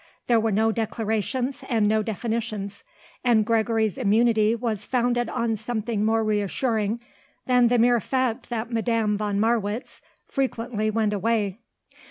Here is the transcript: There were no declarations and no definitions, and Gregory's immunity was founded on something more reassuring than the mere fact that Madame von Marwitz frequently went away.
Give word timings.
There 0.25 0.39
were 0.39 0.49
no 0.51 0.71
declarations 0.71 1.63
and 1.69 1.87
no 1.87 2.01
definitions, 2.01 2.83
and 3.23 3.45
Gregory's 3.45 3.99
immunity 3.99 4.55
was 4.55 4.83
founded 4.83 5.29
on 5.29 5.55
something 5.55 6.03
more 6.03 6.23
reassuring 6.23 6.99
than 7.45 7.67
the 7.67 7.77
mere 7.77 7.99
fact 7.99 8.49
that 8.49 8.71
Madame 8.71 9.15
von 9.15 9.39
Marwitz 9.39 10.01
frequently 10.25 10.89
went 10.89 11.13
away. 11.13 11.59